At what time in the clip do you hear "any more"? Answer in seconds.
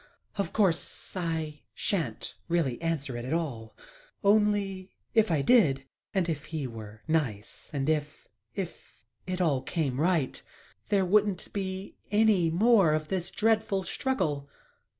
12.09-12.95